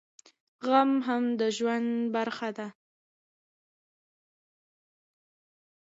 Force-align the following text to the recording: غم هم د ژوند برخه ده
غم 0.65 0.91
هم 1.07 1.23
د 1.39 1.41
ژوند 1.57 1.89
برخه 2.15 2.49
ده 2.57 2.67